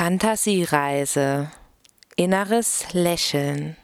[0.00, 1.50] Fantasiereise.
[2.16, 3.76] Inneres Lächeln.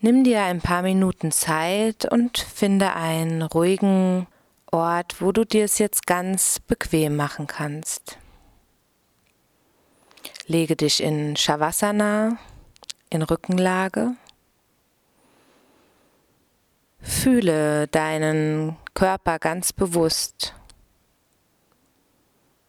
[0.00, 4.26] Nimm dir ein paar Minuten Zeit und finde einen ruhigen
[4.72, 8.16] Ort, wo du dir es jetzt ganz bequem machen kannst.
[10.46, 12.38] Lege dich in Shavasana,
[13.10, 14.12] in Rückenlage.
[17.02, 20.54] Fühle deinen Körper ganz bewusst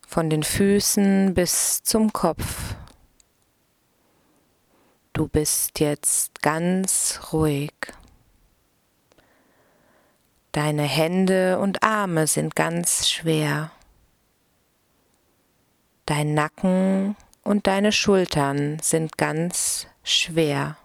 [0.07, 2.75] von den Füßen bis zum Kopf.
[5.11, 7.73] Du bist jetzt ganz ruhig.
[10.53, 13.71] Deine Hände und Arme sind ganz schwer.
[16.05, 20.77] Dein Nacken und deine Schultern sind ganz schwer.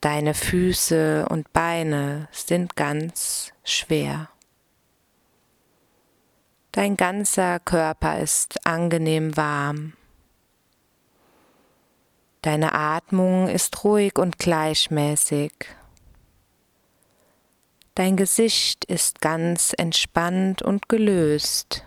[0.00, 4.31] Deine Füße und Beine sind ganz schwer.
[6.72, 9.92] Dein ganzer Körper ist angenehm warm.
[12.40, 15.52] Deine Atmung ist ruhig und gleichmäßig.
[17.94, 21.84] Dein Gesicht ist ganz entspannt und gelöst.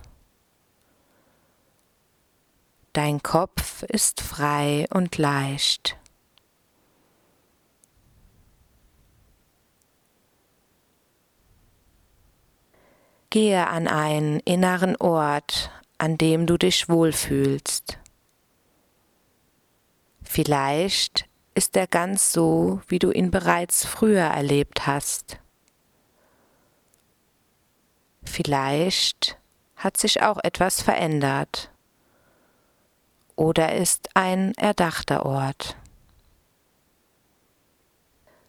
[2.93, 5.97] Dein Kopf ist frei und leicht.
[13.35, 17.97] Gehe an einen inneren Ort, an dem du dich wohlfühlst.
[20.23, 25.37] Vielleicht ist er ganz so, wie du ihn bereits früher erlebt hast.
[28.23, 29.37] Vielleicht
[29.75, 31.71] hat sich auch etwas verändert
[33.35, 35.75] oder ist ein erdachter Ort.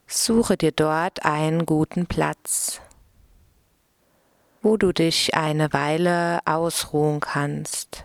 [0.06, 2.80] Suche dir dort einen guten Platz
[4.66, 8.02] wo du dich eine Weile ausruhen kannst.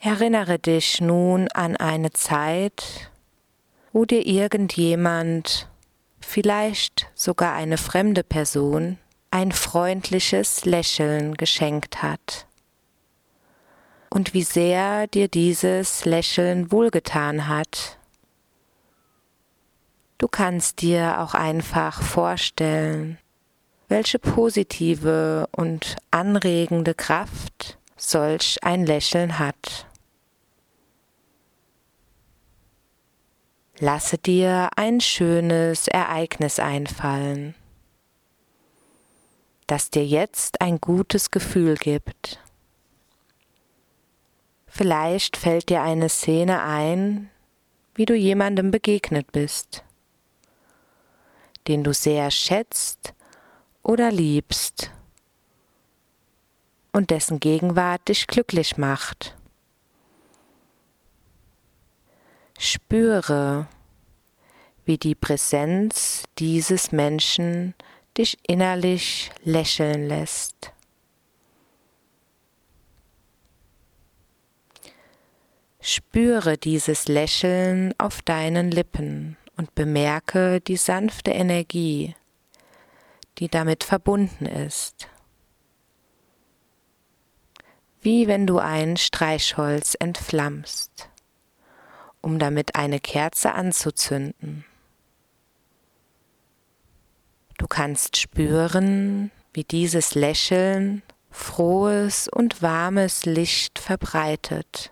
[0.00, 3.12] Erinnere dich nun an eine Zeit,
[3.92, 5.68] wo dir irgendjemand,
[6.18, 8.98] vielleicht sogar eine fremde Person,
[9.30, 12.48] ein freundliches Lächeln geschenkt hat.
[14.08, 17.99] Und wie sehr dir dieses Lächeln wohlgetan hat
[20.20, 23.16] Du kannst dir auch einfach vorstellen,
[23.88, 29.86] welche positive und anregende Kraft solch ein Lächeln hat.
[33.78, 37.54] Lasse dir ein schönes Ereignis einfallen,
[39.66, 42.40] das dir jetzt ein gutes Gefühl gibt.
[44.66, 47.30] Vielleicht fällt dir eine Szene ein,
[47.94, 49.82] wie du jemandem begegnet bist
[51.68, 53.14] den du sehr schätzt
[53.82, 54.90] oder liebst
[56.92, 59.36] und dessen Gegenwart dich glücklich macht.
[62.58, 63.68] Spüre,
[64.84, 67.74] wie die Präsenz dieses Menschen
[68.18, 70.72] dich innerlich lächeln lässt.
[75.80, 82.14] Spüre dieses Lächeln auf deinen Lippen und bemerke die sanfte Energie,
[83.36, 85.06] die damit verbunden ist.
[88.00, 91.10] Wie wenn du ein Streichholz entflammst,
[92.22, 94.64] um damit eine Kerze anzuzünden.
[97.58, 104.90] Du kannst spüren, wie dieses Lächeln frohes und warmes Licht verbreitet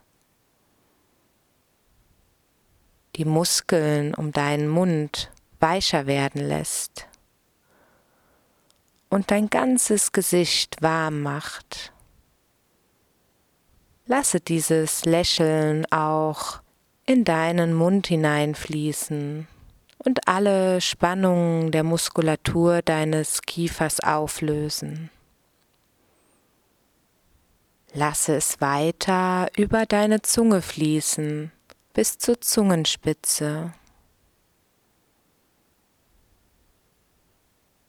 [3.19, 7.09] die Muskeln um deinen Mund weicher werden lässt
[9.11, 11.93] und dein ganzes Gesicht warm macht.
[14.07, 16.61] Lasse dieses Lächeln auch
[17.07, 19.49] in deinen Mund hineinfließen
[19.99, 25.11] und alle Spannungen der Muskulatur deines Kiefers auflösen.
[27.95, 31.51] Lasse es weiter über deine Zunge fließen
[31.99, 33.73] bis zur Zungenspitze.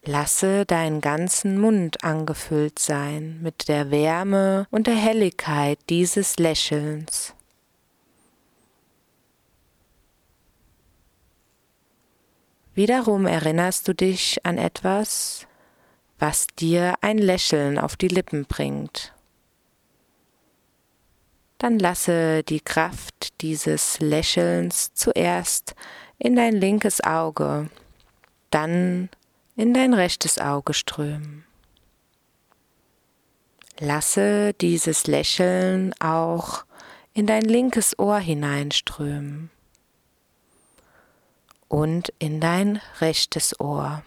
[0.03, 7.35] Lasse deinen ganzen Mund angefüllt sein mit der Wärme und der Helligkeit dieses Lächelns.
[12.73, 15.45] Wiederum erinnerst du dich an etwas,
[16.17, 19.13] was dir ein Lächeln auf die Lippen bringt
[21.59, 25.75] dann lasse die Kraft dieses Lächelns zuerst
[26.17, 27.69] in dein linkes Auge,
[28.49, 29.09] dann
[29.55, 31.43] in dein rechtes Auge strömen.
[33.77, 36.65] Lasse dieses Lächeln auch
[37.13, 39.49] in dein linkes Ohr hineinströmen
[41.67, 44.03] und in dein rechtes Ohr.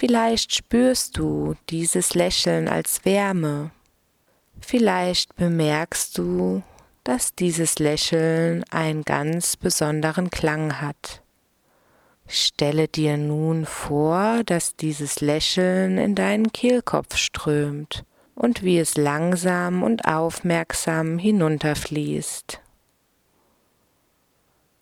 [0.00, 3.70] Vielleicht spürst du dieses Lächeln als Wärme.
[4.58, 6.62] Vielleicht bemerkst du,
[7.04, 11.20] dass dieses Lächeln einen ganz besonderen Klang hat.
[12.26, 19.82] Stelle dir nun vor, dass dieses Lächeln in deinen Kehlkopf strömt und wie es langsam
[19.82, 22.58] und aufmerksam hinunterfließt,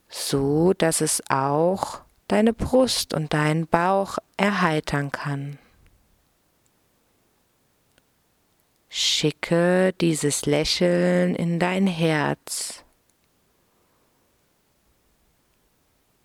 [0.08, 5.58] so dass es auch deine Brust und deinen Bauch erheitern kann.
[8.90, 12.84] Schicke dieses Lächeln in dein Herz.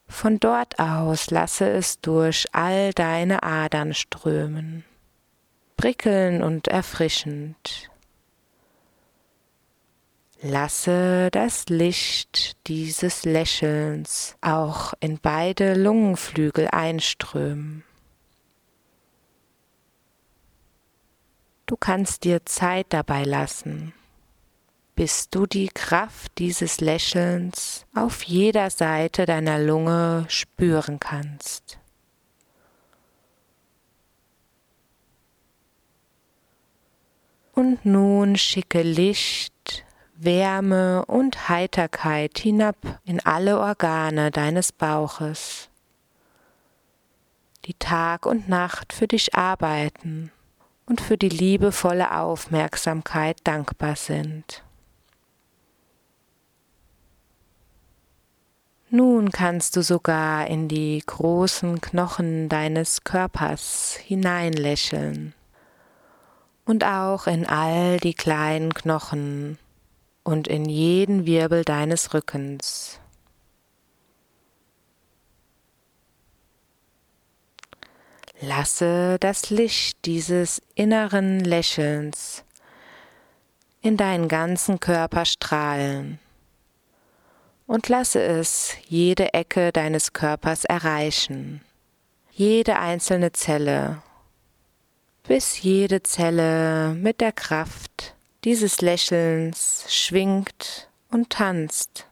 [0.07, 4.85] Von dort aus lasse es durch all deine Adern strömen,
[5.75, 7.89] prickeln und erfrischend.
[10.45, 17.85] Lasse das Licht dieses Lächelns auch in beide Lungenflügel einströmen.
[21.65, 23.93] Du kannst dir Zeit dabei lassen,
[24.95, 31.79] bis du die Kraft dieses Lächelns auf jeder Seite deiner Lunge spüren kannst.
[37.53, 39.52] Und nun schicke Licht,
[40.15, 45.69] Wärme und Heiterkeit hinab in alle Organe deines Bauches,
[47.65, 50.31] die Tag und Nacht für dich arbeiten
[50.85, 54.63] und für die liebevolle Aufmerksamkeit dankbar sind.
[58.89, 65.33] Nun kannst du sogar in die großen Knochen deines Körpers hineinlächeln
[66.65, 69.57] und auch in all die kleinen Knochen
[70.23, 72.99] und in jeden Wirbel deines Rückens.
[78.39, 82.43] Lasse das Licht dieses inneren Lächelns
[83.81, 86.19] in deinen ganzen Körper strahlen
[87.67, 91.61] und lasse es jede Ecke deines Körpers erreichen,
[92.31, 94.01] jede einzelne Zelle,
[95.23, 102.07] bis jede Zelle mit der Kraft dieses Lächelns schwingt und tanzt.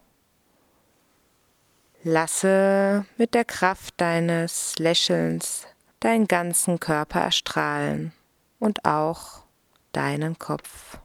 [2.03, 5.67] Lasse mit der Kraft deines Lächelns
[5.99, 8.11] deinen ganzen Körper erstrahlen
[8.59, 9.43] und auch
[9.91, 10.97] deinen Kopf.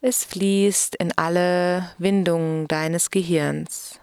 [0.00, 4.00] Es fließt in alle Windungen deines Gehirns.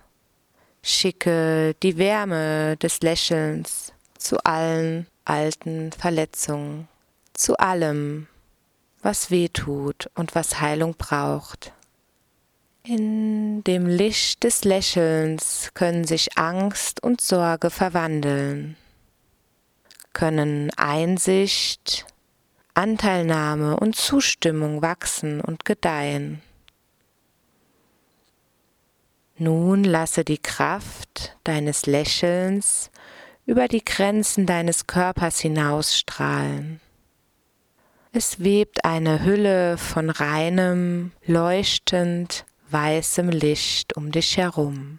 [0.81, 6.87] Schicke die Wärme des Lächelns zu allen alten Verletzungen,
[7.33, 8.27] zu allem,
[9.01, 11.73] was weh tut und was Heilung braucht.
[12.83, 18.77] In dem Licht des Lächelns können sich Angst und Sorge verwandeln,
[20.13, 22.05] können Einsicht,
[22.73, 26.41] Anteilnahme und Zustimmung wachsen und gedeihen.
[29.37, 32.91] Nun lasse die Kraft deines Lächelns
[33.45, 36.81] über die Grenzen deines Körpers hinausstrahlen.
[38.11, 44.97] Es webt eine Hülle von reinem, leuchtend weißem Licht um dich herum.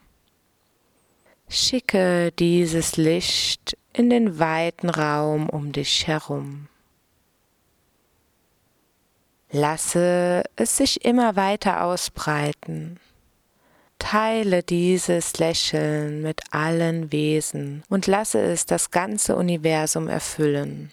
[1.48, 6.68] Schicke dieses Licht in den weiten Raum um dich herum.
[9.50, 13.00] Lasse es sich immer weiter ausbreiten.
[13.98, 20.92] Teile dieses Lächeln mit allen Wesen und lasse es das ganze Universum erfüllen.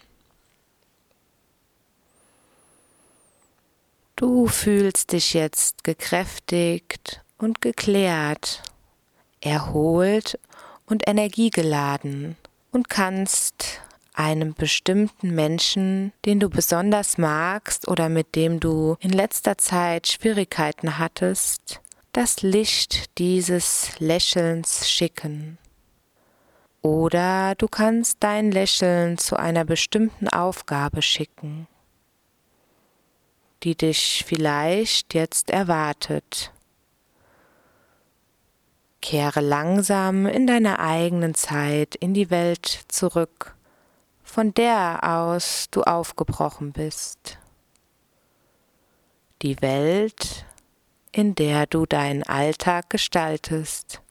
[4.17, 8.63] Du fühlst dich jetzt gekräftigt und geklärt,
[9.41, 10.39] erholt
[10.87, 12.35] und energiegeladen
[12.71, 13.79] und kannst
[14.15, 20.97] einem bestimmten Menschen, den du besonders magst oder mit dem du in letzter Zeit Schwierigkeiten
[20.97, 21.79] hattest,
[22.11, 25.59] das Licht dieses Lächelns schicken.
[26.81, 31.67] Oder du kannst dein Lächeln zu einer bestimmten Aufgabe schicken
[33.67, 36.53] die dich vielleicht jetzt erwartet.
[39.01, 43.57] Kehre langsam in deiner eigenen Zeit in die Welt zurück,
[44.23, 47.39] von der aus du aufgebrochen bist.
[49.41, 50.45] Die Welt,
[51.11, 54.01] in der du deinen Alltag gestaltest,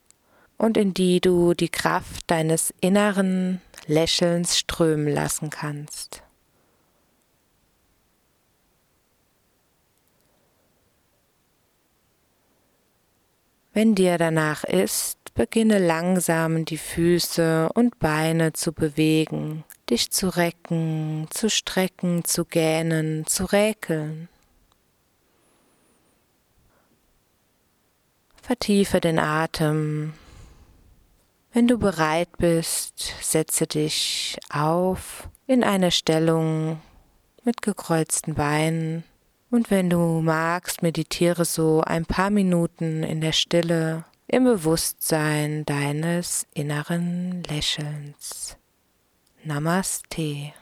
[0.59, 6.21] und in die du die Kraft deines inneren Lächelns strömen lassen kannst.
[13.77, 21.27] Wenn dir danach ist, beginne langsam die Füße und Beine zu bewegen, dich zu recken,
[21.29, 24.29] zu strecken, zu gähnen, zu räkeln.
[28.41, 30.15] Vertiefe den Atem.
[31.53, 36.81] Wenn du bereit bist, setze dich auf in eine Stellung
[37.43, 39.03] mit gekreuzten Beinen
[39.49, 46.45] und wenn du magst, meditiere so ein paar Minuten in der Stille im Bewusstsein deines
[46.53, 48.57] inneren Lächelns.
[49.43, 50.53] Namaste.